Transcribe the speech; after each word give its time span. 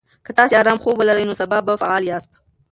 که 0.25 0.31
تاسي 0.37 0.53
ارام 0.59 0.79
خوب 0.83 0.95
ولرئ، 0.99 1.23
نو 1.27 1.33
سبا 1.41 1.57
به 1.67 1.73
فعال 1.81 2.03
یاست. 2.09 2.31